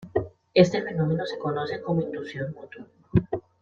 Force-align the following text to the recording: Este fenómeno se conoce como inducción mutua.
Este 0.55 0.81
fenómeno 0.81 1.27
se 1.27 1.37
conoce 1.37 1.79
como 1.79 2.01
inducción 2.01 2.55
mutua. 2.55 2.87